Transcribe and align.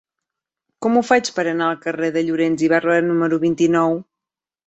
Com 0.85 0.95
ho 0.95 1.03
faig 1.09 1.29
per 1.35 1.43
anar 1.51 1.67
al 1.73 1.77
carrer 1.83 2.09
de 2.15 2.25
Llorens 2.29 2.65
i 2.67 2.69
Barba 2.73 2.97
número 3.11 3.39
vint-i-nou? 3.47 3.97